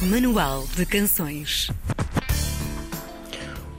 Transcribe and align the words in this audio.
Manual 0.00 0.64
de 0.76 0.86
Canções. 0.86 1.72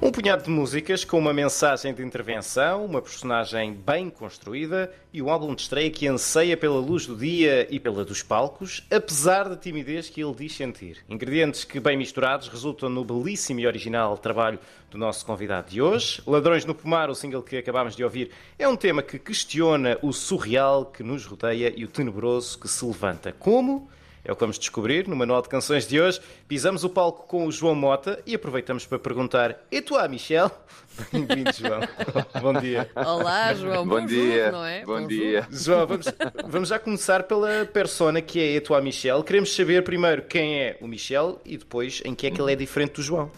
Um 0.02 0.12
punhado 0.12 0.44
de 0.44 0.50
músicas 0.50 1.06
com 1.06 1.18
uma 1.18 1.34
mensagem 1.34 1.94
de 1.94 2.04
intervenção, 2.04 2.84
uma 2.84 3.02
personagem 3.02 3.74
bem 3.74 4.10
construída 4.10 4.92
e 5.14 5.22
um 5.22 5.30
álbum 5.30 5.56
de 5.56 5.62
estreia 5.62 5.90
que 5.90 6.10
anseia 6.10 6.58
pela 6.58 6.78
luz 6.78 7.06
do 7.06 7.16
dia 7.16 7.66
e 7.74 7.80
pela 7.80 8.04
dos 8.04 8.22
palcos, 8.22 8.86
apesar 8.92 9.48
da 9.48 9.56
timidez 9.56 10.10
que 10.10 10.22
ele 10.22 10.36
diz 10.36 10.54
sentir. 10.54 10.98
Ingredientes 11.08 11.64
que, 11.64 11.80
bem 11.80 11.96
misturados, 11.96 12.50
resultam 12.50 12.90
no 12.90 13.06
belíssimo 13.06 13.62
e 13.62 13.68
original 13.68 14.18
trabalho 14.18 14.60
do 14.92 14.98
nosso 14.98 15.26
convidado 15.26 15.70
de 15.70 15.82
hoje. 15.82 16.22
Ladrões 16.28 16.66
no 16.66 16.76
Pomar, 16.76 17.10
o 17.10 17.16
single 17.16 17.42
que 17.42 17.56
acabámos 17.56 17.96
de 17.96 18.04
ouvir, 18.04 18.30
é 18.58 18.68
um 18.68 18.76
tema 18.76 19.02
que 19.02 19.18
questiona 19.18 19.98
o 20.02 20.12
surreal 20.12 20.86
que 20.86 21.02
nos 21.02 21.26
rodeia 21.26 21.74
e 21.74 21.86
o 21.86 21.88
tenebroso 21.88 22.60
que 22.60 22.68
se 22.68 22.84
levanta. 22.84 23.32
Como? 23.32 23.90
É 24.30 24.32
o 24.32 24.36
que 24.36 24.42
vamos 24.42 24.60
descobrir 24.60 25.08
no 25.08 25.16
Manual 25.16 25.42
de 25.42 25.50
Canções 25.50 25.88
de 25.88 26.00
hoje. 26.00 26.22
Pisamos 26.48 26.84
o 26.84 26.90
palco 26.92 27.26
com 27.26 27.48
o 27.48 27.52
João 27.52 27.74
Mota 27.74 28.22
e 28.28 28.36
aproveitamos 28.36 28.86
para 28.86 29.00
perguntar: 29.00 29.58
E 29.72 29.82
tu, 29.82 29.96
Michel? 30.08 30.52
Bem-vindo, 31.12 31.52
João. 31.52 31.80
Bom 32.40 32.54
dia. 32.62 32.88
Olá, 32.96 33.56
João. 33.56 33.88
Bom 33.88 34.02
Bonjour, 34.02 34.08
dia. 34.08 34.52
não 34.52 34.64
é? 34.64 34.86
Bom 34.86 35.02
Bonjour. 35.02 35.08
dia. 35.08 35.48
João, 35.50 35.88
vamos, 35.88 36.06
vamos 36.46 36.70
já 36.70 36.78
começar 36.78 37.24
pela 37.24 37.66
persona 37.66 38.22
que 38.22 38.40
é 38.40 38.58
Etoá 38.58 38.80
Michel. 38.82 39.24
Queremos 39.24 39.56
saber 39.56 39.84
primeiro 39.84 40.22
quem 40.22 40.60
é 40.62 40.78
o 40.80 40.88
Michel 40.88 41.42
e 41.44 41.58
depois 41.58 42.00
em 42.06 42.14
que 42.14 42.28
é 42.28 42.30
que 42.30 42.40
ele 42.40 42.54
é 42.54 42.56
diferente 42.56 42.98
do 42.98 43.02
João. 43.02 43.32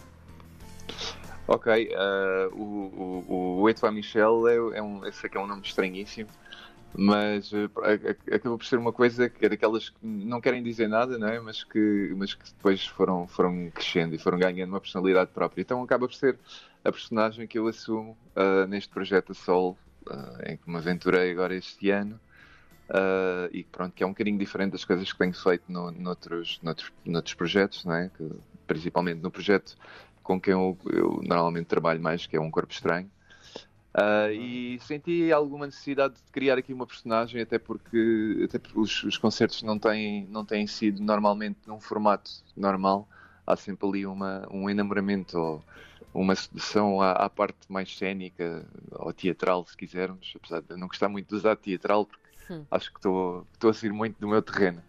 Ok, 1.48 1.88
eh, 1.90 2.48
o, 2.52 3.24
o, 3.28 3.60
o 3.62 3.70
Etoile 3.70 3.96
Michel 3.96 4.46
é, 4.46 4.78
é 4.78 4.82
um, 4.82 5.06
eu 5.06 5.12
sei 5.14 5.30
que 5.30 5.38
é 5.38 5.40
um 5.40 5.46
nome 5.46 5.62
estranhíssimo, 5.64 6.28
mas 6.94 7.52
eh, 7.52 8.34
acabou 8.34 8.58
por 8.58 8.66
ser 8.66 8.78
uma 8.78 8.92
coisa 8.92 9.28
que 9.30 9.46
é 9.46 9.48
daquelas 9.48 9.88
que 9.90 9.96
não 10.06 10.40
querem 10.40 10.62
dizer 10.62 10.88
nada, 10.88 11.18
não 11.18 11.28
é? 11.28 11.40
mas, 11.40 11.64
que, 11.64 12.12
mas 12.16 12.34
que 12.34 12.44
depois 12.44 12.86
foram, 12.86 13.26
foram 13.26 13.70
crescendo 13.70 14.14
e 14.14 14.18
foram 14.18 14.38
ganhando 14.38 14.70
uma 14.70 14.80
personalidade 14.80 15.30
própria. 15.32 15.62
Então 15.62 15.82
acaba 15.82 16.06
por 16.06 16.14
ser 16.14 16.38
a 16.84 16.92
personagem 16.92 17.46
que 17.46 17.58
eu 17.58 17.66
assumo 17.68 18.16
eh, 18.36 18.66
neste 18.66 18.90
projeto 18.92 19.32
a 19.32 19.34
Sol, 19.34 19.78
eh, 20.10 20.52
em 20.52 20.56
que 20.56 20.68
me 20.70 20.76
aventurei 20.76 21.32
agora 21.32 21.54
este 21.54 21.90
ano. 21.90 22.20
eh, 22.90 23.50
e 23.52 23.64
pronto, 23.64 23.94
que 23.94 24.02
é 24.02 24.06
um 24.06 24.10
bocadinho 24.10 24.38
diferente 24.38 24.72
das 24.72 24.84
coisas 24.84 25.10
que 25.12 25.18
tenho 25.18 25.34
feito 25.34 25.64
no, 25.70 25.90
noutros, 25.90 26.60
noutros, 26.62 26.92
noutros 27.04 27.34
projetos, 27.34 27.84
não 27.84 27.94
é? 27.94 28.10
Que, 28.10 28.30
principalmente 28.66 29.20
no 29.22 29.30
projeto 29.30 29.76
com 30.22 30.40
quem 30.40 30.52
eu, 30.52 30.78
eu 30.86 31.20
normalmente 31.22 31.66
trabalho 31.66 32.00
mais, 32.00 32.26
que 32.26 32.36
é 32.36 32.40
um 32.40 32.50
corpo 32.50 32.72
estranho. 32.72 33.10
Ah, 33.94 34.30
e 34.32 34.78
senti 34.80 35.30
alguma 35.32 35.66
necessidade 35.66 36.14
de 36.14 36.32
criar 36.32 36.56
aqui 36.58 36.72
uma 36.72 36.86
personagem, 36.86 37.42
até 37.42 37.58
porque, 37.58 38.42
até 38.44 38.58
porque 38.58 38.78
os, 38.78 39.02
os 39.04 39.18
concertos 39.18 39.62
não 39.62 39.78
têm, 39.78 40.26
não 40.28 40.44
têm 40.46 40.66
sido 40.66 41.02
normalmente 41.02 41.60
num 41.66 41.80
formato 41.80 42.30
normal. 42.56 43.08
Há 43.46 43.56
sempre 43.56 43.86
ali 43.88 44.06
uma, 44.06 44.46
um 44.50 44.70
enamoramento 44.70 45.38
ou 45.38 45.66
uma 46.14 46.34
sedução 46.34 47.00
à, 47.02 47.12
à 47.12 47.28
parte 47.30 47.70
mais 47.70 47.94
cénica 47.96 48.66
ou 48.92 49.12
teatral, 49.12 49.66
se 49.66 49.76
quisermos. 49.76 50.32
Apesar 50.36 50.60
de 50.62 50.70
eu 50.72 50.78
não 50.78 50.88
gostar 50.88 51.08
muito 51.08 51.28
de 51.28 51.34
usar 51.34 51.56
teatral, 51.56 52.06
porque 52.06 52.22
Hum. 52.48 52.66
acho 52.70 52.90
que 52.92 52.98
estou 52.98 53.46
estou 53.52 53.70
a 53.70 53.74
sair 53.74 53.92
muito 53.92 54.18
do 54.20 54.28
meu 54.28 54.40
terreno. 54.42 54.82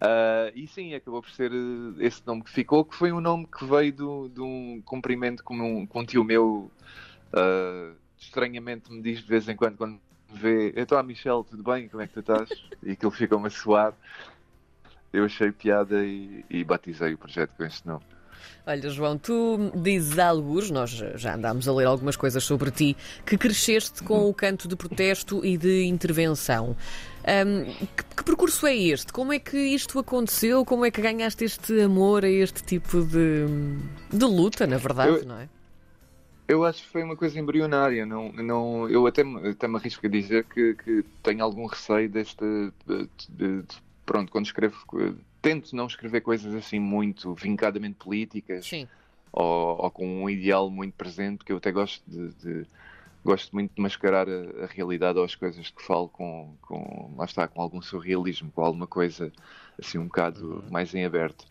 Ah, 0.00 0.50
e 0.54 0.66
sim, 0.68 0.94
acabou 0.94 1.22
por 1.22 1.30
ser 1.30 1.52
eh, 1.52 2.06
esse 2.06 2.24
nome 2.26 2.44
que 2.44 2.50
ficou, 2.50 2.84
que 2.84 2.94
foi 2.94 3.12
um 3.12 3.20
nome 3.20 3.46
que 3.48 3.64
veio 3.64 3.92
do- 3.92 4.28
de 4.28 4.40
um 4.40 4.80
cumprimento 4.84 5.42
que 5.44 5.52
um, 5.52 5.86
que 5.86 5.98
um 5.98 6.06
tio 6.06 6.22
meu 6.24 6.72
ah, 7.34 7.94
estranhamente 8.18 8.92
me 8.92 9.00
diz 9.02 9.20
de 9.20 9.26
vez 9.28 9.48
em 9.48 9.56
quando, 9.56 9.76
quando 9.76 9.92
me 9.92 10.38
vê, 10.40 10.72
eu 10.76 10.82
estou 10.82 10.98
a 10.98 11.02
Michel, 11.02 11.44
tudo 11.48 11.62
bem? 11.62 11.88
Como 11.88 12.02
é 12.02 12.06
que 12.06 12.14
tu 12.14 12.20
estás? 12.20 12.48
E 12.82 12.92
aquilo 12.92 13.10
ficou-me 13.10 13.48
a 13.48 13.50
soar. 13.50 13.92
Eu 15.12 15.24
achei 15.24 15.50
piada 15.50 16.04
e, 16.04 16.44
e 16.48 16.62
batizei 16.62 17.12
o 17.14 17.18
projeto 17.18 17.50
com 17.56 17.64
este 17.64 17.86
nome. 17.86 18.04
Olha, 18.66 18.88
João, 18.90 19.18
tu 19.18 19.72
dizes 19.74 20.18
há 20.18 20.28
alguns, 20.28 20.70
nós 20.70 20.90
já 20.90 21.34
andámos 21.34 21.66
a 21.66 21.72
ler 21.72 21.86
algumas 21.86 22.14
coisas 22.16 22.44
sobre 22.44 22.70
ti, 22.70 22.96
que 23.26 23.36
cresceste 23.36 24.02
com 24.04 24.28
o 24.28 24.34
canto 24.34 24.68
de 24.68 24.76
protesto 24.76 25.44
e 25.44 25.56
de 25.56 25.84
intervenção. 25.86 26.76
Ahm, 27.26 27.64
que, 27.96 28.04
que 28.16 28.22
percurso 28.24 28.66
é 28.66 28.76
este? 28.76 29.12
Como 29.12 29.32
é 29.32 29.38
que 29.38 29.56
isto 29.56 29.98
aconteceu? 29.98 30.64
Como 30.64 30.84
é 30.84 30.90
que 30.90 31.00
ganhaste 31.00 31.44
este 31.44 31.80
amor 31.80 32.24
a 32.24 32.28
este 32.28 32.62
tipo 32.62 33.02
de, 33.02 33.46
de 34.12 34.24
luta, 34.24 34.66
na 34.66 34.76
verdade, 34.76 35.10
Eu- 35.20 35.24
não 35.24 35.38
é? 35.38 35.48
Eu 36.48 36.64
acho 36.64 36.82
que 36.82 36.88
foi 36.88 37.02
uma 37.02 37.14
coisa 37.16 37.38
embrionária. 37.38 38.06
Não, 38.06 38.32
não, 38.32 38.88
eu 38.88 39.06
até, 39.06 39.22
me- 39.22 39.50
até 39.50 39.68
me 39.68 39.76
arrisco 39.76 40.06
a 40.06 40.08
dizer 40.08 40.44
que, 40.44 40.74
que 40.76 41.04
tenho 41.22 41.44
algum 41.44 41.66
receio 41.66 42.08
deste. 42.08 42.42
de- 42.86 43.08
de- 43.28 43.62
de- 43.62 43.64
pronto, 44.06 44.32
quando 44.32 44.46
escrevo. 44.46 44.76
Tento 45.42 45.76
não 45.76 45.86
escrever 45.86 46.22
coisas 46.22 46.54
assim 46.54 46.80
muito 46.80 47.34
vincadamente 47.34 47.96
políticas 47.96 48.66
Sim. 48.66 48.88
ou, 49.30 49.76
ou 49.84 49.90
com 49.90 50.24
um 50.24 50.28
ideal 50.30 50.68
muito 50.70 50.94
presente, 50.94 51.38
porque 51.38 51.52
eu 51.52 51.58
até 51.58 51.70
gosto 51.70 52.02
de. 52.10 52.34
de- 52.34 52.66
gosto 53.24 53.52
muito 53.52 53.74
de 53.74 53.82
mascarar 53.82 54.26
a, 54.26 54.64
a 54.64 54.66
realidade 54.66 55.18
ou 55.18 55.24
as 55.24 55.34
coisas 55.34 55.68
que 55.70 55.82
falo 55.82 56.08
com, 56.08 56.56
com. 56.62 57.14
lá 57.16 57.26
está, 57.26 57.46
com 57.46 57.60
algum 57.60 57.82
surrealismo, 57.82 58.50
com 58.50 58.64
alguma 58.64 58.86
coisa 58.86 59.30
assim 59.78 59.98
um 59.98 60.06
bocado 60.06 60.64
mais 60.70 60.94
em 60.94 61.04
aberto. 61.04 61.44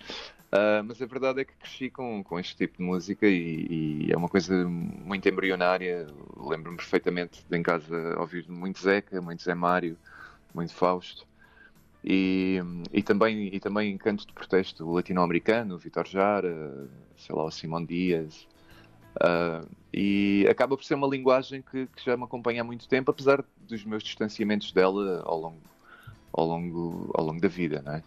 Ah, 0.51 0.81
mas 0.83 1.01
a 1.01 1.05
verdade 1.05 1.41
é 1.41 1.45
que 1.45 1.53
cresci 1.53 1.89
com, 1.89 2.23
com 2.23 2.39
este 2.39 2.55
tipo 2.55 2.77
de 2.77 2.83
música 2.83 3.27
e, 3.27 4.05
e 4.07 4.11
é 4.11 4.17
uma 4.17 4.29
coisa 4.29 4.67
muito 4.67 5.27
embrionária. 5.27 6.07
Lembro-me 6.37 6.77
perfeitamente 6.77 7.45
de 7.49 7.57
em 7.57 7.63
casa 7.63 8.17
ouvir 8.19 8.49
muito 8.49 8.81
Zeca, 8.81 9.21
muito 9.21 9.43
Zé 9.43 9.53
Mário, 9.55 9.97
muito 10.53 10.73
Fausto. 10.73 11.25
E, 12.03 12.61
e 12.93 13.03
também, 13.03 13.53
e 13.53 13.59
também 13.59 13.97
canto 13.97 14.25
de 14.25 14.31
protesto 14.33 14.89
latino-americano, 14.89 15.77
Vitor 15.77 16.07
Jara, 16.07 16.87
sei 17.17 17.35
lá, 17.35 17.43
o 17.43 17.51
Simão 17.51 17.83
Dias. 17.83 18.47
Ah, 19.19 19.65
e 19.93 20.47
acaba 20.49 20.77
por 20.77 20.83
ser 20.83 20.93
uma 20.95 21.07
linguagem 21.07 21.61
que, 21.61 21.87
que 21.87 22.05
já 22.05 22.15
me 22.15 22.23
acompanha 22.23 22.61
há 22.61 22.63
muito 22.63 22.87
tempo, 22.87 23.11
apesar 23.11 23.43
dos 23.57 23.83
meus 23.83 24.03
distanciamentos 24.03 24.71
dela 24.71 25.23
ao 25.25 25.39
longo, 25.39 25.61
ao 26.31 26.45
longo, 26.45 27.11
ao 27.13 27.25
longo 27.25 27.41
da 27.41 27.47
vida, 27.49 27.81
não 27.83 27.93
é? 27.93 28.03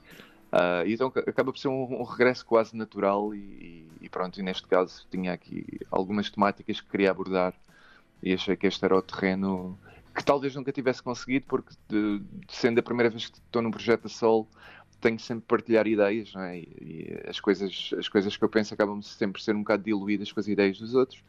E 0.85 0.95
então 0.95 1.09
acaba 1.09 1.53
por 1.53 1.59
ser 1.59 1.69
um, 1.69 2.01
um 2.01 2.03
regresso 2.03 2.45
quase 2.45 2.77
natural 2.77 3.35
e, 3.35 3.87
e 4.01 4.09
pronto, 4.09 4.41
e 4.41 4.43
neste 4.43 4.67
caso 4.67 5.07
tinha 5.11 5.33
aqui 5.33 5.65
algumas 5.91 6.29
temáticas 6.31 6.81
que 6.81 6.89
queria 6.91 7.11
abordar 7.13 7.55
e 8.23 8.33
achei 8.35 8.57
que 8.57 8.67
este 8.67 8.85
era 8.85 8.97
o 8.97 9.03
terreno 9.03 9.79
que 10.15 10.25
talvez 10.25 10.55
nunca 10.57 10.73
tivesse 10.73 11.03
conseguido 11.03 11.47
porque 11.47 11.73
de- 11.89 12.21
sendo 12.49 12.81
a 12.81 12.83
primeira 12.83 13.09
vez 13.09 13.29
que 13.29 13.39
estou 13.39 13.63
num 13.63 13.71
projeto 13.71 14.07
a 14.07 14.09
solo 14.09 14.47
tenho 15.01 15.19
sempre 15.21 15.45
partilhar 15.47 15.87
ideias 15.87 16.33
é? 16.37 16.59
e, 16.59 16.63
e 16.81 17.29
as, 17.29 17.39
coisas, 17.41 17.91
as 17.97 18.09
coisas 18.09 18.37
que 18.37 18.45
eu 18.45 18.49
penso 18.49 18.75
acabam 18.75 19.01
sempre 19.01 19.35
por 19.35 19.41
ser 19.41 19.55
um 19.55 19.61
bocado 19.61 19.85
diluídas 19.85 20.33
com 20.33 20.41
as 20.41 20.49
ideias 20.49 20.79
dos 20.79 20.95
outros 20.95 21.23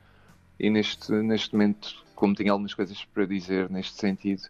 e 0.60 0.70
neste, 0.70 1.12
neste 1.12 1.54
momento 1.54 2.04
como 2.16 2.34
tinha 2.34 2.52
algumas 2.52 2.74
coisas 2.74 3.06
para 3.06 3.26
dizer 3.26 3.70
neste 3.70 4.00
sentido 4.00 4.42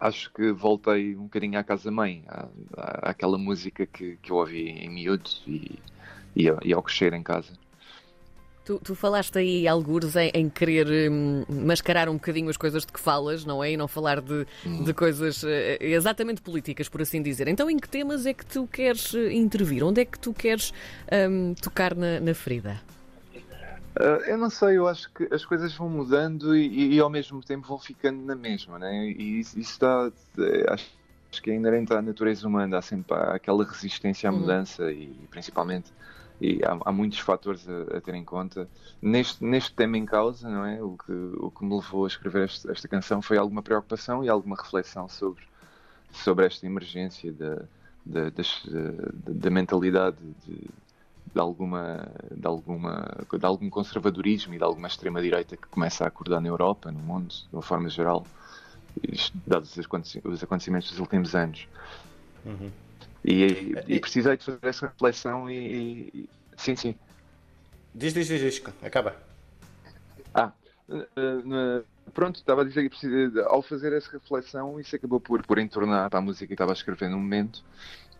acho 0.00 0.32
que 0.32 0.52
voltei 0.52 1.16
um 1.16 1.24
bocadinho 1.24 1.58
à 1.58 1.64
casa-mãe, 1.64 2.24
à, 2.28 2.48
à- 2.76 3.10
àquela 3.10 3.38
música 3.38 3.86
que, 3.86 4.16
que 4.22 4.30
eu 4.30 4.36
ouvi 4.36 4.68
em 4.68 4.90
miúdo 4.90 5.30
e, 5.46 5.78
e, 6.34 6.48
ao- 6.48 6.58
e 6.64 6.72
ao 6.72 6.82
crescer 6.82 7.12
em 7.12 7.22
casa. 7.22 7.52
Tu, 8.64 8.80
tu 8.82 8.96
falaste 8.96 9.38
aí, 9.38 9.68
algures, 9.68 10.16
em, 10.16 10.28
em 10.34 10.48
querer 10.50 11.08
hum, 11.08 11.44
mascarar 11.48 12.08
um 12.08 12.14
bocadinho 12.14 12.48
as 12.50 12.56
coisas 12.56 12.84
de 12.84 12.92
que 12.92 12.98
falas, 12.98 13.44
não 13.44 13.62
é? 13.62 13.70
E 13.70 13.76
não 13.76 13.86
falar 13.86 14.20
de, 14.20 14.44
de 14.84 14.92
coisas 14.92 15.44
eh, 15.44 15.78
exatamente 15.80 16.42
políticas, 16.42 16.88
por 16.88 17.00
assim 17.00 17.22
dizer. 17.22 17.46
Então, 17.46 17.70
em 17.70 17.76
que 17.78 17.88
temas 17.88 18.26
é 18.26 18.34
que 18.34 18.44
tu 18.44 18.66
queres 18.66 19.14
eh, 19.14 19.32
intervir? 19.32 19.84
Onde 19.84 20.00
é 20.00 20.04
que 20.04 20.18
tu 20.18 20.34
queres 20.34 20.72
hum, 21.30 21.54
tocar 21.62 21.94
na, 21.94 22.18
na 22.18 22.34
ferida? 22.34 22.80
Ah, 23.98 24.18
eu 24.28 24.36
não 24.38 24.50
sei, 24.50 24.76
eu 24.78 24.86
acho 24.88 25.10
que 25.12 25.28
as 25.32 25.44
coisas 25.44 25.72
vão 25.74 25.88
mudando 25.88 26.54
e, 26.56 26.94
e- 26.96 27.00
ao 27.00 27.08
mesmo 27.10 27.40
tempo 27.42 27.66
vão 27.66 27.78
ficando 27.78 28.22
na 28.24 28.34
mesma, 28.36 28.78
né? 28.78 29.06
E 29.10 29.40
isso, 29.40 29.58
isso 29.58 29.70
está, 29.72 30.12
eh, 30.38 30.66
acho, 30.72 30.90
acho 31.32 31.42
que 31.42 31.50
é 31.50 31.54
inerente 31.54 31.92
à 31.94 32.02
natureza 32.02 32.46
humana, 32.46 32.78
há 32.78 32.82
sempre 32.82 33.16
aquela 33.16 33.64
resistência 33.64 34.28
à 34.28 34.32
Uhum. 34.32 34.40
mudança 34.40 34.92
e 34.92 35.26
principalmente 35.28 35.92
e 36.40 36.60
há, 36.64 36.78
há 36.84 36.92
muitos 36.92 37.18
fatores 37.20 37.66
a, 37.68 37.96
a 37.96 38.00
ter 38.00 38.14
em 38.14 38.24
conta. 38.24 38.70
Neste, 39.00 39.42
neste 39.42 39.74
tema 39.74 39.96
em 39.96 40.04
causa, 40.04 40.48
não 40.50 40.64
é? 40.66 40.82
O 40.82 40.96
que, 40.98 41.12
o 41.12 41.50
que 41.50 41.64
me 41.64 41.74
levou 41.74 42.04
a 42.04 42.08
escrever 42.08 42.44
este- 42.44 42.70
esta 42.70 42.86
canção 42.88 43.22
foi 43.22 43.38
alguma 43.38 43.62
preocupação 43.62 44.22
e 44.22 44.28
alguma 44.28 44.56
reflexão 44.56 45.08
sobre, 45.08 45.42
sobre 46.10 46.46
esta 46.46 46.66
emergência 46.66 47.32
da, 47.32 47.68
da, 48.04 48.30
das- 48.30 48.62
da- 48.66 49.32
da 49.34 49.50
mentalidade 49.50 50.18
de, 50.34 50.68
de 51.36 51.40
alguma, 51.40 52.10
de 52.34 52.46
alguma 52.46 53.06
de 53.38 53.44
algum 53.44 53.68
conservadorismo 53.68 54.54
e 54.54 54.56
de 54.58 54.64
alguma 54.64 54.88
extrema 54.88 55.20
direita 55.20 55.54
que 55.54 55.68
começa 55.68 56.02
a 56.04 56.08
acordar 56.08 56.40
na 56.40 56.48
Europa, 56.48 56.90
no 56.90 56.98
mundo, 56.98 57.28
de 57.28 57.54
uma 57.54 57.60
forma 57.60 57.90
geral, 57.90 58.26
dados 59.46 59.76
os 59.76 59.84
aconte- 59.84 60.22
os 60.24 60.42
acontecimentos 60.42 60.88
dos 60.90 60.98
últimos 60.98 61.34
anos. 61.34 61.68
Uhum. 62.42 62.70
E, 63.22 63.44
e- 63.44 63.96
e 63.96 64.00
precisei 64.00 64.38
de 64.38 64.44
fazer 64.44 64.60
essa 64.62 64.86
reflexão 64.86 65.50
e, 65.50 66.08
e- 66.14 66.28
sim, 66.56 66.74
sim. 66.74 66.94
Diz, 67.94 68.14
diz, 68.14 68.28
diz, 68.28 68.40
diz. 68.40 68.62
Acaba. 68.82 69.14
Ah, 70.32 70.52
eh, 70.88 71.06
eh, 71.18 71.82
pronto, 72.14 72.36
estava 72.36 72.62
a 72.62 72.64
dizer 72.64 72.88
que 72.88 73.06
ao 73.46 73.60
fazer 73.60 73.92
essa 73.92 74.10
reflexão, 74.12 74.80
isso 74.80 74.96
acabou 74.96 75.20
por, 75.20 75.42
por 75.46 75.58
entornar 75.58 76.08
a 76.14 76.20
música 76.22 76.46
que 76.46 76.54
estava 76.54 76.72
a 76.72 76.74
escrever 76.74 77.10
no 77.10 77.18
momento. 77.18 77.62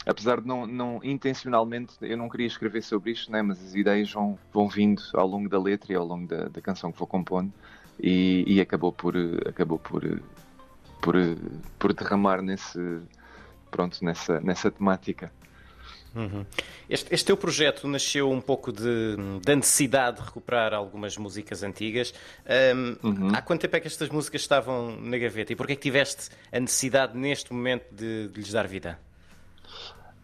Apesar 0.06 0.40
de 0.40 0.46
não, 0.46 0.66
não 0.66 1.00
intencionalmente, 1.02 1.94
eu 2.00 2.16
não 2.16 2.28
queria 2.28 2.46
escrever 2.46 2.82
sobre 2.82 3.10
isto, 3.10 3.30
né? 3.30 3.42
mas 3.42 3.60
as 3.62 3.74
ideias 3.74 4.10
vão, 4.12 4.38
vão 4.52 4.68
vindo 4.68 5.02
ao 5.12 5.26
longo 5.26 5.48
da 5.48 5.60
letra 5.60 5.92
e 5.92 5.96
ao 5.96 6.06
longo 6.06 6.28
da, 6.28 6.48
da 6.48 6.60
canção 6.60 6.92
que 6.92 6.98
vou 6.98 7.08
compondo 7.08 7.52
e, 7.98 8.44
e, 8.46 8.60
acabou 8.60 8.92
por 8.92 9.14
acabou 9.46 9.78
por 9.78 10.02
por, 11.00 11.14
por 11.78 11.92
derramar 11.92 12.40
nesse 12.42 13.00
pronto 13.70 14.04
nessa 14.04 14.40
nessa 14.40 14.70
temática. 14.70 15.32
Uhum. 16.14 16.46
Este, 16.88 17.14
este 17.14 17.26
teu 17.26 17.36
projeto 17.36 17.86
nasceu 17.86 18.30
um 18.30 18.40
pouco 18.40 18.72
de, 18.72 19.16
da 19.44 19.54
necessidade 19.54 20.16
de 20.18 20.22
recuperar 20.22 20.72
algumas 20.72 21.14
músicas 21.18 21.62
antigas. 21.62 22.14
Um, 22.74 22.96
uhum. 23.06 23.28
Há 23.34 23.42
quanto 23.42 23.60
tempo 23.60 23.76
é 23.76 23.80
que 23.80 23.86
estas 23.86 24.08
músicas 24.08 24.40
estavam 24.40 24.98
na 24.98 25.18
gaveta 25.18 25.52
e 25.52 25.56
porquê 25.56 25.74
é 25.74 25.76
que 25.76 25.82
tiveste 25.82 26.30
a 26.50 26.58
necessidade 26.58 27.18
neste 27.18 27.52
momento 27.52 27.94
de, 27.94 28.28
de 28.28 28.40
lhes 28.40 28.50
dar 28.50 28.66
vida? 28.66 28.98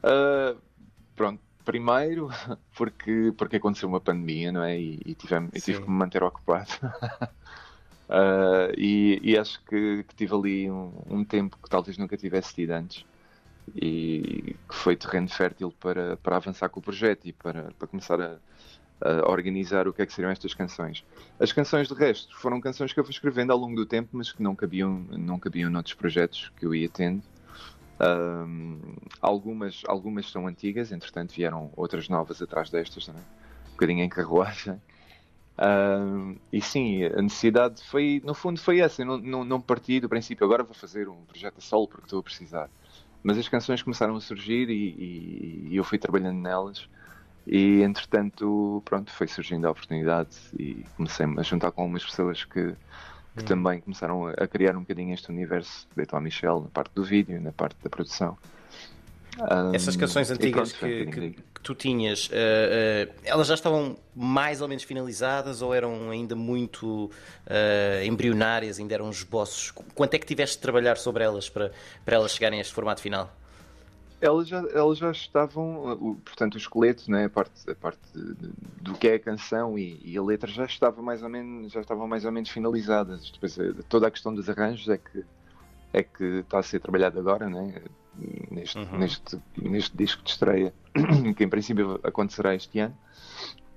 Uh, 0.02 0.60
pronto, 1.14 1.40
primeiro 1.64 2.28
porque, 2.76 3.32
porque 3.37 3.56
aconteceu 3.56 3.88
uma 3.88 4.00
pandemia, 4.00 4.52
não 4.52 4.62
é? 4.62 4.78
E, 4.78 5.00
e, 5.04 5.14
tive, 5.14 5.34
e 5.54 5.60
tive 5.60 5.81
que 5.81 5.90
me 5.90 5.96
manter 5.96 6.22
ocupado. 6.22 6.70
uh, 8.08 8.72
e, 8.76 9.20
e, 9.22 9.38
acho 9.38 9.62
que, 9.64 10.04
que 10.04 10.14
tive 10.14 10.34
ali 10.34 10.70
um, 10.70 10.93
um, 11.08 11.25
tempo 11.25 11.56
que 11.62 11.70
talvez 11.70 11.96
nunca 11.99 12.16
tivesse 12.16 12.54
tido 12.54 12.72
antes 12.72 13.04
e 13.76 14.56
que 14.69 14.75
foi 14.75 14.96
terreno 14.96 15.28
fértil 15.28 15.72
para, 15.78 16.16
para 16.16 16.37
avançar 16.37 16.69
com 16.69 16.81
o 16.81 16.82
projeto 16.82 17.26
e 17.26 17.32
para, 17.32 17.70
para 17.78 17.87
começar 17.87 18.20
a, 18.20 18.37
a 19.00 19.31
organizar 19.31 19.87
o 19.87 19.93
que 19.93 20.02
é 20.02 20.06
que 20.06 20.12
seriam 20.12 20.31
estas 20.31 20.54
canções. 20.54 21.04
As 21.38 21.52
canções 21.52 21.88
de 21.88 21.94
resto 21.94 22.37
foram 22.37 22.60
canções 22.60 22.93
que 22.93 22.99
eu 22.99 23.04
fui 23.04 23.12
escrevendo 23.12 23.52
ao 23.52 23.58
longo 23.58 23.76
do 23.76 23.87
tempo, 23.87 24.10
mas 24.12 24.32
que 24.32 24.43
não 24.43 24.54
cabiam, 24.54 25.06
não 25.10 25.38
cabiam 25.38 25.70
noutros 25.70 25.94
projetos 25.94 26.50
que 26.56 26.66
eu 26.66 26.75
ia 26.75 26.88
tendo. 26.88 27.22
Um, 28.02 28.96
algumas, 29.20 29.82
algumas 29.87 30.28
são 30.31 30.49
antigas, 30.49 30.90
entretanto 30.90 31.32
vieram 31.34 31.70
outras 31.76 32.08
novas 32.08 32.43
atrás 32.43 32.69
destas 32.69 33.06
também, 33.06 33.22
um 33.22 33.70
bocadinho 33.70 34.02
em 34.02 34.08
carruagem. 34.08 34.81
Um, 35.58 36.37
e 36.52 36.60
sim, 36.60 37.04
a 37.04 37.22
necessidade 37.22 37.82
foi, 37.84 38.20
no 38.25 38.34
fundo, 38.34 38.60
foi 38.60 38.81
essa. 38.81 39.02
Eu 39.02 39.06
não, 39.06 39.19
não, 39.19 39.44
não 39.44 39.60
parti 39.60 40.00
do 40.00 40.08
princípio, 40.08 40.44
agora 40.44 40.64
vou 40.64 40.75
fazer 40.75 41.08
um 41.08 41.25
projeto 41.25 41.58
a 41.58 41.60
solo 41.60 41.87
porque 41.87 42.06
estou 42.06 42.20
a 42.20 42.22
precisar. 42.22 42.69
Mas 43.22 43.38
as 43.38 43.49
canções 43.49 43.82
começaram 43.82 44.16
a 44.16 44.20
surgir 44.20 44.69
e, 44.69 44.72
e, 44.72 45.69
e 45.70 45.76
eu 45.76 45.84
fui 45.84 45.99
trabalhando 45.99 46.40
nelas. 46.40 46.88
E 47.46 47.82
entretanto, 47.82 48.82
pronto, 48.84 49.12
foi 49.12 49.26
surgindo 49.28 49.66
a 49.66 49.70
oportunidade 49.70 50.37
e 50.58 50.84
comecei 50.96 51.26
a 51.26 51.43
juntar 51.43 51.70
com 51.72 51.82
algumas 51.82 52.04
pessoas 52.04 52.44
que, 52.44 52.75
que 53.37 53.43
hum. 53.43 53.46
também 53.46 53.81
começaram 53.81 54.26
a, 54.26 54.46
criar 54.46 54.76
um 54.76 54.81
bocadinho 54.81 55.14
este 55.14 55.31
universo 55.31 55.87
de 55.96 56.02
Etoile 56.02 56.25
Michel, 56.25 56.61
na 56.61 56.69
parte 56.69 56.93
do 56.94 57.05
vídeo, 57.05 57.40
na 57.40 57.52
parte 57.52 57.76
da 57.82 57.88
produção. 57.88 58.37
Essas 59.73 59.96
canções 59.96 60.31
antigas 60.31 60.73
pronto, 60.75 60.94
que, 60.94 61.06
que, 61.06 61.31
que, 61.31 61.61
tu 61.62 61.75
tinhas, 61.75 62.26
uh, 62.26 62.32
uh, 62.32 63.14
elas 63.25 63.46
já 63.46 63.55
estavam 63.55 63.96
mais 64.14 64.61
ou 64.61 64.69
menos 64.69 64.84
finalizadas 64.84 65.62
ou 65.62 65.73
eram 65.73 66.11
ainda 66.11 66.37
muito 66.37 67.06
uh, 67.06 68.05
embrionárias, 68.05 68.79
ainda 68.79 68.93
eram 68.93 69.08
esboços? 69.08 69.70
Quanto 69.94 70.12
é 70.12 70.19
que 70.19 70.26
tiveste 70.26 70.56
de 70.56 70.62
trabalhar 70.62 70.99
sobre 70.99 71.25
elas 71.25 71.49
para, 71.49 71.73
para 72.05 72.17
elas 72.17 72.32
chegarem 72.32 72.58
a 72.58 72.62
este 72.62 72.75
formato 72.75 73.00
final? 73.00 73.35
Elas 74.22 74.46
já, 74.46 74.58
elas 74.72 74.98
já 74.98 75.10
estavam, 75.10 76.16
portanto, 76.24 76.54
o 76.54 76.56
esqueleto, 76.56 77.10
né, 77.10 77.24
a 77.24 77.28
parte, 77.28 77.69
a 77.69 77.74
parte 77.74 78.00
do 78.80 78.94
que 78.94 79.08
é 79.08 79.14
a 79.14 79.19
canção 79.19 79.76
e, 79.76 80.00
e, 80.04 80.16
a 80.16 80.22
letra 80.22 80.48
já 80.48 80.64
estava 80.64 81.02
mais 81.02 81.22
ou 81.24 81.28
menos, 81.28 81.72
já 81.72 81.80
estavam 81.80 82.06
mais 82.06 82.24
ou 82.24 82.30
menos 82.30 82.48
finalizadas. 82.48 83.32
Depois, 83.32 83.58
toda 83.88 84.06
a 84.06 84.10
questão 84.10 84.32
dos 84.32 84.48
arranjos 84.48 84.88
é 84.88 84.96
que 84.96 85.24
é 85.92 86.02
que 86.02 86.24
está 86.24 86.58
a 86.58 86.62
ser 86.62 86.80
trabalhado 86.80 87.19
agora, 87.19 87.50
né? 87.50 87.82
neste, 88.50 88.78
uhum. 88.78 88.98
neste, 88.98 89.38
neste 89.56 89.96
disco 89.96 90.22
de 90.22 90.30
estreia, 90.30 90.72
que 91.36 91.44
em 91.44 91.48
princípio 91.48 92.00
acontecerá 92.02 92.54
este 92.54 92.78
ano. 92.78 92.96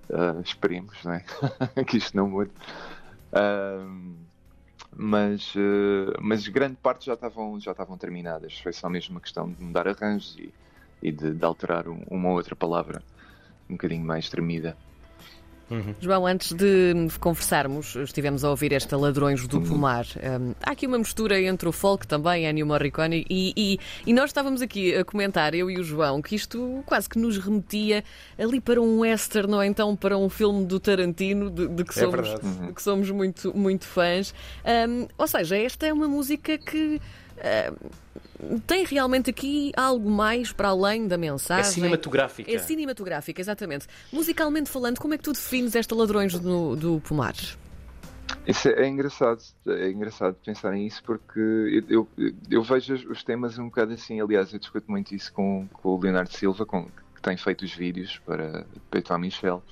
Uh, 0.10 0.40
esperemos 0.42 1.04
né? 1.04 1.24
que 1.88 1.98
isto 1.98 2.16
não 2.16 2.30
mude. 2.30 2.52
Uh, 3.34 4.16
mas, 4.96 5.54
uh, 5.56 6.14
mas 6.22 6.48
grande 6.48 6.78
parte 6.78 7.06
já 7.06 7.14
estavam, 7.14 7.60
já 7.60 7.72
estavam 7.72 7.98
terminadas. 7.98 8.60
Foi 8.60 8.74
só 8.74 8.90
mesmo 8.90 9.16
uma 9.16 9.22
questão 9.22 9.52
de 9.52 9.62
mudar 9.62 9.88
arranjos 9.88 10.38
e, 10.38 10.54
e 11.02 11.12
de, 11.12 11.34
de 11.34 11.46
alterar 11.46 11.88
um, 11.90 12.04
uma 12.10 12.32
outra 12.32 12.56
palavra 12.56 13.04
um 13.70 13.74
bocadinho 13.74 14.06
mais 14.06 14.30
tremida. 14.30 14.78
Uhum. 15.70 15.96
João, 16.00 16.28
antes 16.28 16.54
de 16.54 16.94
conversarmos, 17.20 17.96
estivemos 17.96 18.44
a 18.44 18.50
ouvir 18.50 18.72
esta 18.72 18.96
Ladrões 18.96 19.48
do 19.48 19.58
uhum. 19.58 19.64
Pomar. 19.64 20.06
Um, 20.18 20.54
há 20.62 20.72
aqui 20.72 20.86
uma 20.86 20.98
mistura 20.98 21.42
entre 21.42 21.68
o 21.68 21.72
folk 21.72 22.06
também, 22.06 22.46
Ennio 22.46 22.68
Morricone, 22.68 23.26
e, 23.30 23.54
e, 23.56 23.80
e, 24.06 24.14
nós 24.14 24.30
estávamos 24.30 24.62
aqui 24.62 24.96
a 24.96 25.04
comentar, 25.04 25.56
eu 25.56 25.70
e 25.70 25.80
o 25.80 25.84
João, 25.84 26.22
que 26.22 26.36
isto 26.36 26.84
quase 26.86 27.10
que 27.10 27.18
nos 27.18 27.38
remetia 27.38 28.04
ali 28.38 28.62
para 28.62 28.80
um 28.80 29.00
western, 29.00 29.54
ou 29.54 29.64
então 29.64 29.96
para 29.96 30.18
um 30.18 30.30
filme 30.30 30.66
do 30.66 30.80
Tarantino, 30.80 31.50
de, 31.50 31.68
de 31.68 31.84
que, 31.84 32.00
é 32.00 32.04
somos, 32.04 32.30
é 32.30 32.68
de 32.68 32.74
que 32.74 32.82
somos 32.82 33.10
muito, 33.10 33.56
muito 33.58 33.86
fãs. 33.86 34.34
Um, 34.64 35.08
ou 35.18 35.28
seja, 35.28 35.58
esta 35.58 35.88
é 35.88 35.94
uma 35.94 36.08
música 36.08 36.58
que. 36.58 37.02
Uh, 37.38 38.60
tem 38.66 38.86
realmente 38.86 39.30
aqui 39.30 39.72
algo 39.76 40.10
mais 40.10 40.52
para 40.52 40.70
além 40.70 41.08
da 41.08 41.18
mensagem. 41.18 41.66
É 41.66 41.74
cinematográfica. 41.74 42.52
É 42.52 42.58
cinematográfica, 42.60 43.42
exatamente. 43.42 43.88
Musicalmente 44.12 44.70
falando, 44.70 45.00
como 45.00 45.14
é 45.14 45.18
que 45.18 45.24
tu 45.24 45.34
defines 45.34 45.76
esta 45.76 45.96
Ladrões 45.96 46.38
do, 46.38 46.76
do 46.76 47.02
Pomar? 47.02 47.36
Isso 48.48 48.70
é, 48.70 48.84
é 48.84 48.88
engraçado, 48.88 49.42
é 49.68 49.90
engraçado 49.90 50.36
pensar 50.46 50.72
nisso 50.74 51.02
porque 51.04 51.40
eu, 51.90 52.08
eu, 52.18 52.34
eu, 52.50 52.64
vejo 52.64 52.94
os 53.10 53.24
temas 53.24 53.58
um 53.58 53.66
bocado 53.66 53.94
assim. 53.94 54.22
Aliás, 54.22 54.54
eu 54.54 54.60
discuto 54.60 54.90
muito 54.90 55.14
isso 55.16 55.34
com, 55.34 55.68
com 55.74 55.90
o 55.90 56.00
Leonardo 56.00 56.32
Silva, 56.32 56.66
com, 56.66 56.86
que 56.86 57.22
tem 57.22 57.38
feito 57.38 57.66
os 57.66 57.74
vídeos 57.74 58.20
para 58.20 58.66
Peito 58.92 59.18
Michel. 59.18 59.64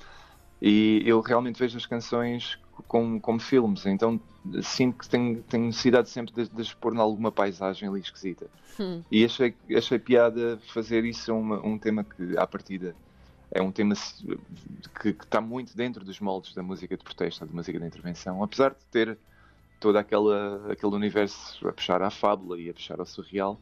E 0.60 1.02
eu 1.04 1.20
realmente 1.20 1.58
vejo 1.58 1.76
as 1.76 1.86
canções 1.86 2.58
como, 2.82 3.20
como 3.20 3.40
filmes, 3.40 3.86
então 3.86 4.20
sinto 4.62 4.98
que 4.98 5.08
tenho, 5.08 5.42
tenho 5.42 5.66
necessidade 5.66 6.10
sempre 6.10 6.34
de, 6.34 6.48
de 6.48 6.62
expor 6.62 6.96
alguma 6.98 7.32
paisagem 7.32 7.88
ali 7.88 8.00
esquisita. 8.00 8.46
Hum. 8.78 9.02
E 9.10 9.24
achei, 9.24 9.54
achei 9.74 9.98
piada 9.98 10.58
fazer 10.72 11.04
isso 11.04 11.34
uma, 11.34 11.64
um 11.64 11.78
tema 11.78 12.04
que, 12.04 12.36
à 12.36 12.46
partida, 12.46 12.94
é 13.50 13.62
um 13.62 13.70
tema 13.70 13.94
que, 15.00 15.12
que, 15.12 15.24
está 15.24 15.40
muito 15.40 15.76
dentro 15.76 16.04
dos 16.04 16.20
moldes 16.20 16.54
da 16.54 16.62
música 16.62 16.96
de 16.96 17.04
protesto, 17.04 17.46
da 17.46 17.52
música 17.52 17.78
de 17.78 17.86
intervenção, 17.86 18.42
apesar 18.42 18.70
de 18.70 18.84
ter 18.90 19.18
todo 19.78 19.96
aquela, 19.96 20.72
aquele 20.72 20.94
universo 20.94 21.66
a 21.68 21.72
puxar 21.72 22.02
à 22.02 22.10
fábula 22.10 22.58
e 22.60 22.68
a 22.68 22.74
puxar 22.74 22.98
ao 22.98 23.06
surreal, 23.06 23.60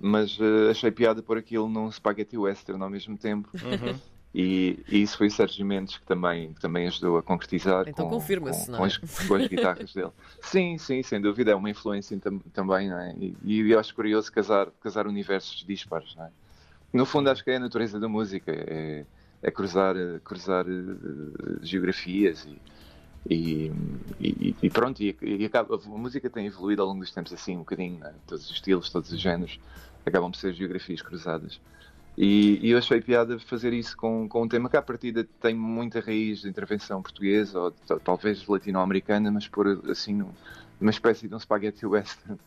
mas 0.00 0.38
uh, 0.38 0.70
achei 0.70 0.90
piada 0.90 1.22
por 1.22 1.36
aquilo 1.38 1.68
num 1.68 1.90
spaghetti 1.90 2.36
western 2.36 2.82
ao 2.82 2.90
mesmo 2.90 3.16
tempo. 3.16 3.48
Uhum. 3.54 3.98
E, 4.32 4.78
e, 4.88 5.02
isso 5.02 5.18
foi 5.18 5.26
o 5.26 5.30
Sérgio 5.30 5.66
Mendes 5.66 5.98
que 5.98 6.06
também, 6.06 6.52
que 6.52 6.60
também 6.60 6.86
ajudou 6.86 7.18
a 7.18 7.22
concretizar 7.22 7.88
então 7.88 8.08
com, 8.08 8.14
confirma-se, 8.14 8.66
com, 8.66 8.72
não 8.72 8.78
é? 8.78 8.78
com, 8.78 8.84
as, 8.84 9.26
com 9.26 9.34
as 9.34 9.48
guitarras 9.48 9.92
dele. 9.92 10.12
Sim, 10.40 10.78
sim, 10.78 11.02
sem 11.02 11.20
dúvida, 11.20 11.50
é 11.50 11.54
uma 11.54 11.68
influência 11.68 12.16
tam, 12.18 12.38
também, 12.52 12.88
não 12.88 12.98
é? 12.98 13.12
E, 13.18 13.36
e, 13.42 13.70
eu 13.70 13.78
acho 13.78 13.94
curioso 13.94 14.30
casar, 14.30 14.68
casar 14.80 15.06
universos 15.08 15.64
dispares, 15.66 16.14
não 16.14 16.26
é? 16.26 16.30
No 16.92 17.04
fundo, 17.04 17.28
acho 17.28 17.42
que 17.42 17.50
é 17.50 17.56
a 17.56 17.60
natureza 17.60 17.98
da 17.98 18.08
música, 18.08 18.52
é, 18.52 19.04
é 19.42 19.50
cruzar, 19.50 19.94
cruzar 20.24 20.66
uh, 20.66 21.58
geografias 21.62 22.46
e, 23.28 23.70
e, 24.18 24.56
e, 24.62 24.70
pronto, 24.70 25.00
e, 25.02 25.16
e 25.22 25.44
acaba, 25.44 25.74
a 25.74 25.88
música 25.88 26.30
tem 26.30 26.46
evoluído 26.46 26.82
ao 26.82 26.88
longo 26.88 27.00
dos 27.00 27.12
tempos 27.12 27.32
assim, 27.32 27.56
um 27.56 27.60
bocadinho, 27.60 28.04
é? 28.04 28.12
todos 28.26 28.44
os 28.44 28.52
estilos, 28.52 28.90
todos 28.90 29.12
os 29.12 29.20
géneros, 29.20 29.58
acabam 30.06 30.30
por 30.30 30.38
ser 30.38 30.52
geografias 30.54 31.02
cruzadas. 31.02 31.60
E, 32.22 32.58
e, 32.60 32.70
eu 32.72 32.76
achei 32.76 33.00
piada 33.00 33.38
fazer 33.38 33.72
isso 33.72 33.96
com, 33.96 34.28
com 34.28 34.42
um 34.42 34.48
tema 34.48 34.68
que, 34.68 34.76
à 34.76 34.82
partida, 34.82 35.26
tem 35.40 35.54
muita 35.54 36.00
raiz 36.00 36.42
de 36.42 36.50
intervenção 36.50 37.00
portuguesa 37.00 37.58
ou 37.58 37.70
talvez 38.04 38.46
latino-americana, 38.46 39.30
mas 39.30 39.48
por 39.48 39.66
assim, 39.90 40.22
uma 40.78 40.90
espécie 40.90 41.26
de 41.26 41.34
um 41.34 41.38
spaghetti 41.38 41.86
western. 41.86 42.38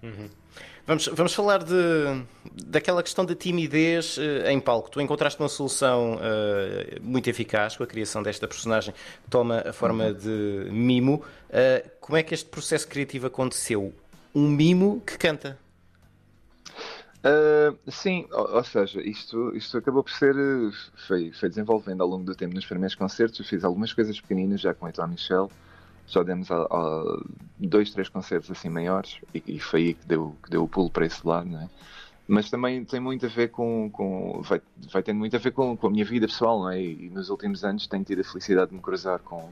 Uhum. 0.00 0.30
Vamos, 0.86 1.08
vamos 1.08 1.34
falar 1.34 1.64
de, 1.64 1.74
daquela 2.66 3.02
questão 3.02 3.24
da 3.24 3.34
timidez 3.34 4.16
uh, 4.16 4.46
em 4.48 4.60
palco. 4.60 4.88
Tu 4.88 5.00
encontraste 5.00 5.40
uma 5.40 5.48
solução 5.48 6.14
uh, 6.14 7.02
muito 7.02 7.28
eficaz 7.28 7.76
com 7.76 7.82
a 7.82 7.86
criação 7.86 8.22
desta 8.22 8.46
personagem 8.46 8.94
que 8.94 9.28
toma 9.28 9.64
a 9.66 9.72
forma 9.72 10.04
uhum. 10.04 10.14
de 10.14 10.70
mimo. 10.70 11.24
Uh, 11.50 11.90
como 12.00 12.16
é 12.16 12.22
que 12.22 12.32
este 12.32 12.48
processo 12.48 12.86
criativo 12.86 13.26
aconteceu? 13.26 13.92
Um 14.32 14.46
mimo 14.48 15.02
que 15.04 15.18
canta. 15.18 15.58
Uh, 17.18 17.76
sim, 17.90 18.26
ou, 18.30 18.56
ou, 18.56 18.64
seja, 18.64 19.00
isto, 19.02 19.54
isto 19.56 19.76
acabou 19.78 20.04
por 20.04 20.12
ser. 20.12 20.34
Foi, 21.06 21.32
foi 21.32 21.48
desenvolvendo 21.48 22.02
ao 22.02 22.08
longo 22.08 22.24
do 22.24 22.34
tempo 22.34 22.54
nos 22.54 22.66
primeiros 22.66 22.94
concertos. 22.94 23.46
Fiz 23.48 23.64
algumas 23.64 23.92
coisas 23.92 24.20
pequeninas 24.20 24.60
já 24.60 24.72
com 24.72 24.86
o 24.86 24.88
Então 24.88 25.06
Michel. 25.08 25.50
Já 26.06 26.22
demos 26.22 26.50
a, 26.50 26.62
a 26.62 27.20
dois, 27.58 27.90
três 27.90 28.08
concertos 28.08 28.50
assim 28.50 28.70
maiores 28.70 29.20
e, 29.34 29.42
e, 29.46 29.60
foi 29.60 29.80
aí 29.82 29.94
que 29.94 30.06
deu, 30.06 30.34
que 30.42 30.50
deu 30.50 30.64
o 30.64 30.68
pulo 30.68 30.88
para 30.88 31.04
esse 31.04 31.26
lado, 31.26 31.50
não 31.50 31.60
é? 31.60 31.68
Mas 32.26 32.48
também 32.48 32.84
tem 32.84 33.00
muito 33.00 33.26
a 33.26 33.28
ver 33.28 33.48
com. 33.48 33.90
com 33.90 34.40
vai, 34.42 34.62
vai 34.90 35.02
tendo 35.02 35.18
muito 35.18 35.34
a 35.36 35.38
ver 35.38 35.50
com, 35.50 35.76
com 35.76 35.86
a 35.88 35.90
minha 35.90 36.04
vida 36.04 36.26
pessoal, 36.26 36.60
não 36.60 36.70
é? 36.70 36.80
E 36.80 37.10
nos 37.10 37.30
últimos 37.30 37.64
anos 37.64 37.86
tenho 37.86 38.04
tido 38.04 38.20
a 38.20 38.24
felicidade 38.24 38.70
de 38.70 38.76
me 38.76 38.82
cruzar 38.82 39.18
com, 39.20 39.50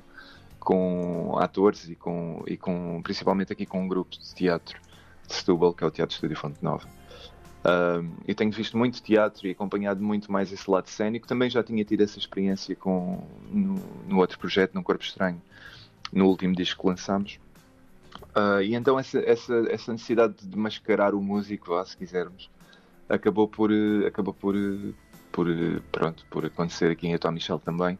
com 0.60 1.36
atores 1.38 1.88
e 1.88 1.96
com, 1.96 2.44
e 2.46 2.56
com. 2.56 3.02
principalmente 3.02 3.52
aqui 3.52 3.66
com 3.66 3.82
um 3.82 3.88
grupo 3.88 4.12
de 4.12 4.34
teatro 4.34 4.80
de 5.26 5.34
Setúbal, 5.34 5.74
que 5.74 5.82
é 5.82 5.86
o 5.86 5.90
Teatro 5.90 6.14
Estúdio 6.14 6.36
Fonte 6.36 6.62
Nova 6.62 6.95
Uh, 7.66 8.08
eu 8.28 8.34
tenho 8.34 8.52
visto 8.52 8.78
muito 8.78 9.02
teatro 9.02 9.48
e 9.48 9.50
acompanhado 9.50 10.00
muito 10.00 10.30
mais 10.30 10.52
esse 10.52 10.70
lado 10.70 10.88
cénico. 10.88 11.26
Também 11.26 11.50
já 11.50 11.64
tinha 11.64 11.84
tido 11.84 12.02
essa 12.02 12.16
experiência 12.16 12.76
com, 12.76 13.26
no, 13.50 13.74
no 14.06 14.18
outro 14.18 14.38
projeto, 14.38 14.74
no 14.74 14.84
Corpo 14.84 15.02
Estranho, 15.02 15.42
no 16.12 16.26
último 16.28 16.54
disco 16.54 16.82
que 16.82 16.88
lançámos. 16.88 17.40
Uh, 18.36 18.62
e 18.62 18.76
então 18.76 19.00
essa, 19.00 19.18
essa, 19.18 19.54
essa 19.68 19.92
necessidade 19.92 20.46
de 20.46 20.56
mascarar 20.56 21.12
o 21.12 21.20
músico, 21.20 21.84
se 21.84 21.96
quisermos, 21.96 22.48
acabou 23.08 23.48
por, 23.48 23.72
acabou 24.06 24.32
por, 24.32 24.54
por, 25.32 25.48
pronto, 25.90 26.24
por 26.30 26.46
acontecer 26.46 26.92
aqui 26.92 27.08
em 27.08 27.14
Etoá 27.14 27.32
Michel 27.32 27.58
também. 27.58 27.98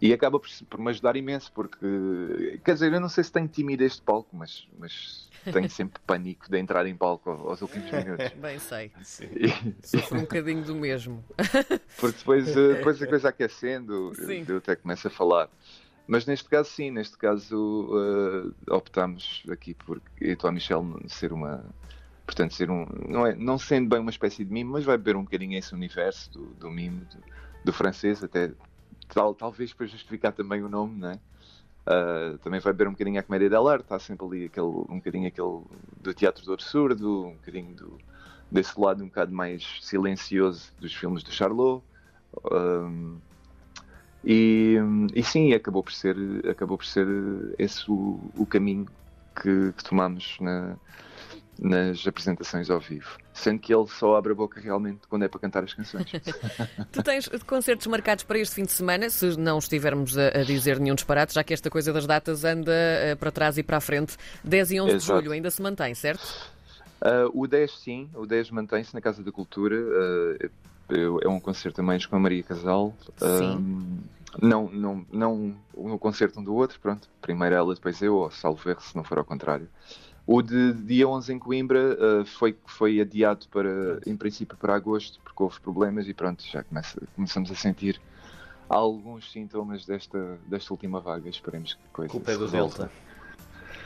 E 0.00 0.12
acaba 0.14 0.40
por, 0.40 0.48
por, 0.68 0.80
me 0.80 0.90
ajudar 0.90 1.14
imenso, 1.14 1.52
porque, 1.52 2.58
quer 2.64 2.74
dizer, 2.74 2.92
eu 2.92 3.00
não 3.00 3.08
sei 3.08 3.22
se 3.22 3.30
tenho 3.30 3.46
timidez 3.46 3.96
de 3.96 4.02
palco, 4.02 4.34
mas, 4.34 4.66
mas 4.78 5.28
tenho 5.52 5.68
sempre 5.68 6.00
pânico 6.06 6.50
de 6.50 6.58
entrar 6.58 6.86
em 6.86 6.96
palco 6.96 7.30
aos 7.30 7.60
últimos 7.60 7.90
minutos. 7.92 8.32
Bem 8.40 8.58
sei. 8.58 8.90
E... 9.20 9.86
Sofro 9.86 10.18
um 10.18 10.20
bocadinho 10.22 10.62
do 10.62 10.74
mesmo. 10.74 11.22
Porque 12.00 12.18
depois, 12.18 12.48
eh, 12.56 12.74
depois 12.74 13.02
a 13.02 13.06
coisa 13.06 13.28
aquecendo, 13.28 14.12
sim. 14.14 14.44
eu 14.48 14.56
até 14.56 14.74
começo 14.74 15.06
a 15.06 15.10
falar. 15.10 15.50
Mas 16.06 16.26
neste 16.26 16.48
caso, 16.48 16.68
sim, 16.70 16.90
neste 16.90 17.16
caso 17.16 17.56
uh, 17.56 18.74
optamos 18.74 19.44
aqui 19.48 19.74
por 19.74 20.00
Etoile 20.20 20.54
Michel 20.54 20.84
ser 21.06 21.32
uma. 21.32 21.64
Portanto, 22.26 22.54
ser 22.54 22.70
um. 22.70 22.86
Não, 23.08 23.26
é, 23.26 23.34
não 23.34 23.58
sendo 23.58 23.88
bem 23.88 24.00
uma 24.00 24.10
espécie 24.10 24.44
de 24.44 24.52
mimo, 24.52 24.72
mas 24.72 24.84
vai 24.84 24.96
beber 24.96 25.14
um 25.14 25.22
bocadinho 25.22 25.56
esse 25.56 25.72
universo 25.72 26.32
do, 26.32 26.46
do 26.54 26.70
mimo, 26.70 27.04
do, 27.04 27.18
do 27.66 27.72
francês, 27.72 28.24
até 28.24 28.50
tal, 29.14 29.34
talvez 29.34 29.72
para 29.72 29.86
justificar 29.86 30.32
também 30.32 30.62
o 30.62 30.68
nome? 30.68 31.18
Uh, 31.86 32.38
também 32.38 32.60
vai 32.60 32.72
beber 32.72 32.88
um 32.88 32.92
bocadinho 32.92 33.18
a 33.18 33.22
comédia 33.22 33.50
dell'arte, 33.50 33.84
está 33.84 33.98
sempre 33.98 34.26
ali 34.26 34.44
aquele, 34.46 34.66
um 34.66 34.96
bocadinho 34.96 35.28
aquele 35.28 35.62
do 36.00 36.14
teatro 36.14 36.44
do 36.44 36.52
absurdo, 36.52 37.26
um 37.26 37.32
bocadinho 37.32 37.74
do, 37.74 37.98
desse 38.50 38.78
lado 38.78 39.02
um 39.02 39.06
bocado 39.06 39.32
mais 39.32 39.78
silencioso 39.80 40.72
dos 40.78 40.94
filmes 40.94 41.22
do 41.22 41.32
Charlot. 41.32 41.82
Um, 42.50 43.18
e, 44.24 44.76
e 45.14 45.22
sim, 45.22 45.52
acabou 45.54 45.82
por 45.82 45.92
ser, 45.92 46.16
acabou 46.48 46.76
por 46.76 46.84
ser 46.84 47.06
esse 47.58 47.90
o, 47.90 48.20
o 48.36 48.46
caminho 48.46 48.86
que, 49.34 49.72
que 49.72 49.84
tomamos 49.84 50.36
na, 50.40 50.76
nas 51.60 52.06
apresentações 52.06 52.70
ao 52.70 52.80
vivo, 52.80 53.18
sendo 53.34 53.58
que 53.58 53.72
ele 53.72 53.86
só 53.86 54.16
abre 54.16 54.32
a 54.32 54.34
boca 54.34 54.58
realmente 54.58 55.00
quando 55.08 55.24
é 55.24 55.28
para 55.28 55.38
cantar 55.38 55.62
as 55.62 55.74
canções. 55.74 56.10
tu 56.90 57.02
tens 57.02 57.28
concertos 57.46 57.86
marcados 57.86 58.24
para 58.24 58.38
este 58.38 58.54
fim 58.54 58.64
de 58.64 58.72
semana, 58.72 59.10
se 59.10 59.38
não 59.38 59.58
estivermos 59.58 60.16
a, 60.16 60.30
dizer 60.42 60.80
nenhum 60.80 60.94
disparate, 60.94 61.34
já 61.34 61.44
que 61.44 61.52
esta 61.52 61.68
coisa 61.68 61.92
das 61.92 62.06
datas 62.06 62.44
anda 62.44 62.72
uh, 62.72 63.16
para 63.18 63.30
trás 63.30 63.58
e 63.58 63.62
para 63.62 63.76
a 63.76 63.80
frente. 63.80 64.16
10 64.42 64.70
e 64.70 64.80
11 64.80 64.94
Exato. 64.94 65.00
de 65.00 65.24
julho 65.24 65.32
ainda 65.32 65.50
se 65.50 65.60
mantém, 65.60 65.94
certo? 65.94 66.24
Uh, 67.02 67.42
o 67.42 67.46
10 67.46 67.70
sim, 67.78 68.10
o 68.14 68.26
10 68.26 68.50
mantém-se 68.50 68.94
na 68.94 69.00
Casa 69.00 69.22
da 69.22 69.30
Cultura. 69.30 69.76
Uh, 69.76 70.50
é 71.22 71.28
um 71.28 71.38
concerto 71.38 71.82
a 71.82 71.84
mais 71.84 72.04
com 72.06 72.16
a 72.16 72.18
Maria 72.18 72.42
Casal. 72.42 72.94
Sim. 73.16 74.00
não, 74.42 74.68
não, 74.70 75.06
não 75.12 75.56
no 75.76 75.98
concerto 75.98 76.40
um 76.40 76.44
do 76.44 76.54
outro, 76.54 76.80
pronto. 76.80 77.08
Primeiro 77.20 77.54
ela, 77.54 77.74
depois 77.74 78.00
eu, 78.02 78.16
ou 78.16 78.30
salvo 78.30 78.68
erro, 78.68 78.80
se 78.80 78.96
não 78.96 79.04
for 79.04 79.18
ao 79.18 79.24
contrário. 79.24 79.68
O 80.26 80.42
de 80.42 80.72
dia 80.72 81.08
11 81.08 81.32
em 81.32 81.38
Coimbra 81.38 81.96
uh, 81.96 82.24
foi, 82.24 82.56
foi 82.66 83.00
adiado 83.00 83.46
para, 83.48 84.00
em 84.06 84.16
princípio, 84.16 84.56
para 84.56 84.74
agosto, 84.74 85.20
porque 85.24 85.42
houve 85.42 85.60
problemas 85.60 86.06
e 86.06 86.14
pronto, 86.14 86.44
já 86.46 86.62
começa, 86.62 87.00
começamos 87.16 87.50
a 87.50 87.54
sentir 87.54 88.00
alguns 88.68 89.32
sintomas 89.32 89.84
desta, 89.84 90.38
desta 90.46 90.72
última 90.72 91.00
vaga. 91.00 91.28
Esperemos 91.28 91.74
que 91.74 91.80
coisa. 91.92 92.12
Culpa 92.12 92.32
é 92.32 92.36
do 92.36 92.48
Delta. 92.48 92.90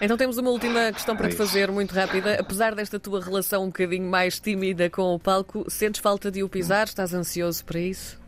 Então 0.01 0.17
temos 0.17 0.37
uma 0.37 0.51
última 0.51 0.93
questão 0.93 1.17
para 1.17 1.29
te 1.29 1.37
fazer, 1.37 1.71
muito 1.71 1.95
rápida. 1.95 2.39
Apesar 2.39 2.75
desta 2.75 2.99
tua 2.99 3.23
relação 3.23 3.63
um 3.63 3.67
bocadinho 3.69 4.09
mais 4.11 4.41
tímida 4.41 4.91
com 4.91 5.15
o 5.15 5.19
palco, 5.19 5.65
sentes 5.71 6.01
falta 6.01 6.31
de 6.31 6.43
o 6.43 6.49
pisar? 6.49 6.87
Estás 6.87 7.15
ansioso 7.15 7.65
para 7.65 7.79
isso? 7.79 8.21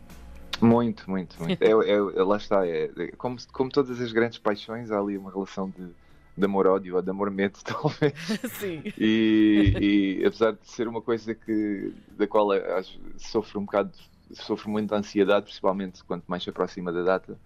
Muito, 0.61 1.09
muito, 1.09 1.37
muito. 1.41 1.61
é, 1.61 1.69
é, 1.69 2.23
lá 2.23 2.37
está, 2.37 2.65
é, 2.65 2.89
é, 2.97 3.07
como, 3.17 3.37
como 3.51 3.69
todas 3.69 4.01
as 4.01 4.11
grandes 4.11 4.39
paixões, 4.39 4.89
há 4.89 4.97
ali 4.97 5.17
uma 5.17 5.31
relação 5.31 5.69
de 5.69 5.87
de 6.37 6.45
amor-ódio 6.45 6.95
ou 6.95 7.01
de 7.01 7.09
amor-medo, 7.09 7.57
talvez. 7.65 8.13
Sim. 8.59 8.83
E, 8.97 10.19
e, 10.21 10.25
apesar 10.25 10.53
de 10.53 10.69
ser 10.69 10.87
uma 10.87 11.01
coisa 11.01 11.33
que, 11.33 11.93
da 12.15 12.27
qual 12.27 12.49
sofro 13.17 13.59
um 13.59 13.65
bocado, 13.65 13.91
sofro 14.33 14.69
muita 14.69 14.95
ansiedade, 14.95 15.45
principalmente 15.45 16.03
quanto 16.03 16.25
mais 16.27 16.43
se 16.43 16.49
aproxima 16.49 16.91
da 16.91 17.01
data, 17.01 17.37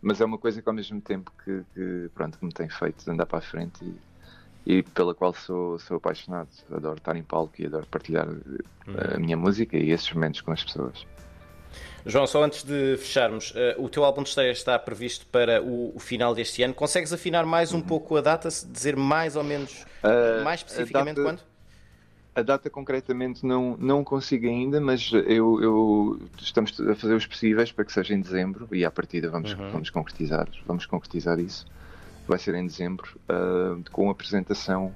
mas 0.00 0.20
é 0.20 0.24
uma 0.24 0.38
coisa 0.38 0.62
que 0.62 0.68
ao 0.68 0.74
mesmo 0.74 1.00
tempo 1.00 1.30
que, 1.44 1.62
que 1.74 2.10
pronto, 2.14 2.38
que 2.38 2.44
me 2.44 2.52
tem 2.52 2.68
feito 2.70 3.08
andar 3.10 3.26
para 3.26 3.38
a 3.38 3.42
frente 3.42 3.84
e, 3.84 4.78
e, 4.78 4.82
pela 4.82 5.14
qual 5.14 5.34
sou, 5.34 5.78
sou 5.78 5.98
apaixonado. 5.98 6.48
Adoro 6.72 6.96
estar 6.96 7.16
em 7.16 7.22
palco 7.22 7.54
e 7.58 7.66
adoro 7.66 7.86
partilhar 7.86 8.26
a 9.14 9.18
minha 9.18 9.36
música 9.36 9.76
e 9.76 9.90
esses 9.90 10.10
momentos 10.12 10.40
com 10.40 10.52
as 10.52 10.64
pessoas. 10.64 11.06
João, 12.04 12.26
só 12.26 12.42
antes 12.42 12.62
de 12.62 12.96
fecharmos, 12.96 13.50
uh, 13.50 13.82
o 13.82 13.88
teu 13.88 14.04
álbum 14.04 14.22
de 14.22 14.30
estreia 14.30 14.50
está 14.50 14.78
previsto 14.78 15.26
para 15.26 15.62
o, 15.62 15.94
o, 15.94 15.98
final 15.98 16.34
deste 16.34 16.62
ano. 16.62 16.72
Consegues 16.72 17.12
afinar 17.12 17.44
mais 17.44 17.72
um 17.72 17.76
uhum. 17.76 17.82
pouco 17.82 18.16
a 18.16 18.20
data, 18.20 18.48
dizer 18.48 18.96
mais 18.96 19.36
ou 19.36 19.44
menos, 19.44 19.84
uh, 20.02 20.42
mais 20.42 20.60
especificamente 20.60 21.16
data, 21.16 21.28
quando? 21.28 21.40
A 22.34 22.42
data 22.42 22.70
concretamente 22.70 23.44
não, 23.44 23.76
não 23.76 24.02
consigo 24.02 24.46
ainda, 24.46 24.80
mas 24.80 25.10
eu, 25.12 25.62
eu, 25.62 26.20
estamos 26.38 26.78
a 26.80 26.94
fazer 26.94 27.14
os 27.14 27.26
possíveis 27.26 27.70
para 27.70 27.84
que 27.84 27.92
seja 27.92 28.14
em 28.14 28.20
dezembro 28.20 28.68
e 28.72 28.84
à 28.84 28.90
partida 28.90 29.28
vamos, 29.28 29.52
uhum. 29.52 29.70
vamos 29.70 29.90
concretizar, 29.90 30.48
vamos 30.66 30.86
concretizar 30.86 31.38
isso. 31.38 31.66
Vai 32.26 32.38
ser 32.38 32.54
em 32.54 32.64
dezembro, 32.64 33.18
uh, 33.28 33.82
com 33.90 34.08
a 34.08 34.12
apresentação 34.12 34.94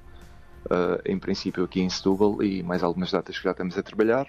uh, 0.66 1.00
em 1.04 1.18
princípio 1.18 1.64
aqui 1.64 1.80
em 1.80 1.90
Setúbal 1.90 2.42
e 2.42 2.62
mais 2.62 2.82
algumas 2.82 3.10
datas 3.10 3.36
que 3.36 3.44
já 3.44 3.50
estamos 3.50 3.76
a 3.76 3.82
trabalhar. 3.82 4.28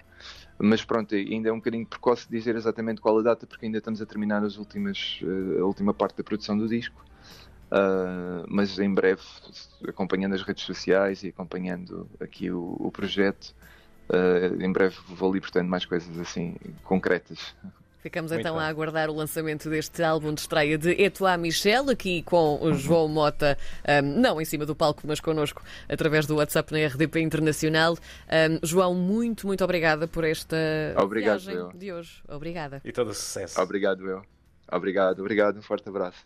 Mas 0.58 0.84
pronto, 0.84 1.14
ainda 1.14 1.48
é 1.48 1.52
um 1.52 1.56
bocadinho 1.56 1.86
precoce 1.86 2.30
dizer 2.30 2.56
exatamente 2.56 3.00
qual 3.00 3.18
a 3.18 3.22
data, 3.22 3.46
porque 3.46 3.66
ainda 3.66 3.78
estamos 3.78 4.00
a 4.00 4.06
terminar 4.06 4.42
as 4.42 4.56
últimas, 4.56 5.20
uh, 5.22 5.60
a 5.62 5.66
última 5.66 5.92
parte 5.92 6.16
da 6.16 6.24
produção 6.24 6.56
do 6.56 6.66
disco. 6.68 7.04
Uh, 7.70 8.46
mas 8.48 8.78
em 8.78 8.92
breve, 8.92 9.22
acompanhando 9.86 10.34
as 10.34 10.42
redes 10.42 10.64
sociais 10.64 11.22
e 11.22 11.28
acompanhando 11.28 12.08
aqui 12.20 12.50
o, 12.50 12.76
o 12.78 12.90
projeto, 12.92 13.54
em 14.60 14.70
breve 14.70 14.96
vou 15.08 15.32
libertando 15.32 15.68
mais 15.68 15.84
coisas 15.84 16.16
assim 16.18 16.54
concretas. 16.84 17.56
Ficamos 18.06 18.30
Muito 18.30 18.40
então 18.42 18.54
bem. 18.54 18.64
a 18.64 18.68
aguardar 18.68 19.10
o 19.10 19.14
lançamento 19.16 19.68
deste 19.68 20.00
álbum 20.00 20.32
de 20.32 20.42
estreia 20.42 20.78
de 20.78 20.92
Etoile 20.92 21.42
Michel, 21.42 21.90
aqui 21.90 22.22
com 22.22 22.56
o 22.62 22.72
João 22.72 23.08
Mota, 23.08 23.58
um, 24.00 24.20
não 24.20 24.40
em 24.40 24.44
cima 24.44 24.64
do 24.64 24.76
palco, 24.76 25.02
mas 25.04 25.18
connosco 25.18 25.60
através 25.88 26.24
do 26.24 26.36
WhatsApp 26.36 26.72
na 26.72 26.86
RDP 26.86 27.18
Internacional. 27.20 27.94
Um, 27.94 28.64
João, 28.64 28.94
muito, 28.94 29.44
muito 29.48 29.64
obrigada 29.64 30.06
por 30.06 30.22
esta 30.22 30.56
Obrigado, 30.96 31.40
viagem 31.40 31.54
eu. 31.56 31.72
de 31.74 31.92
hoje. 31.92 32.22
Obrigada. 32.28 32.80
E 32.84 32.92
todo 32.92 33.10
o 33.10 33.14
sucesso. 33.14 33.60
Obrigado, 33.60 34.08
eu. 34.08 34.22
Obrigado, 34.70 35.18
obrigado. 35.18 35.58
Um 35.58 35.62
forte 35.62 35.88
abraço. 35.88 36.14